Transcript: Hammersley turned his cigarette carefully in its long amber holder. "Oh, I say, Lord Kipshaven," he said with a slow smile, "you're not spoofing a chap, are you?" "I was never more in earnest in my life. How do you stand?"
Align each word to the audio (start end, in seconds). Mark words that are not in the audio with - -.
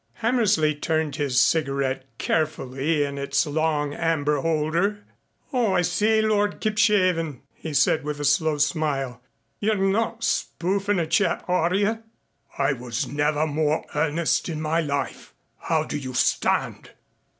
Hammersley 0.13 0.73
turned 0.73 1.17
his 1.17 1.39
cigarette 1.39 2.05
carefully 2.17 3.03
in 3.03 3.19
its 3.19 3.45
long 3.45 3.93
amber 3.93 4.41
holder. 4.41 5.05
"Oh, 5.53 5.73
I 5.73 5.83
say, 5.83 6.23
Lord 6.23 6.59
Kipshaven," 6.59 7.41
he 7.53 7.75
said 7.75 8.03
with 8.03 8.19
a 8.19 8.25
slow 8.25 8.57
smile, 8.57 9.21
"you're 9.59 9.75
not 9.75 10.23
spoofing 10.23 10.97
a 10.97 11.05
chap, 11.05 11.47
are 11.47 11.75
you?" 11.75 12.01
"I 12.57 12.73
was 12.73 13.07
never 13.07 13.45
more 13.45 13.83
in 13.83 13.87
earnest 13.93 14.49
in 14.49 14.59
my 14.59 14.79
life. 14.81 15.35
How 15.59 15.83
do 15.83 15.99
you 15.99 16.15
stand?" 16.15 16.89